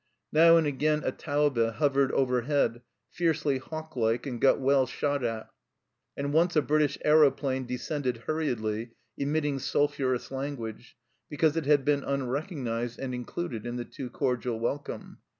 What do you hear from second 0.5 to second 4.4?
and again a Taube hovered over head, fiercely hawk like,